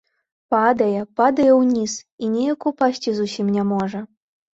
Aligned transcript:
Падае, 0.53 1.01
падае 1.19 1.49
ўніз 1.57 1.93
і 2.27 2.29
неяк 2.37 2.65
упасці 2.71 3.13
зусім 3.19 3.53
не 3.59 3.63
можа. 3.75 4.01